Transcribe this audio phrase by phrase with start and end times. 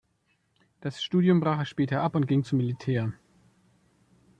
[0.79, 3.13] Das Studium brach er später ab und ging zum Militär.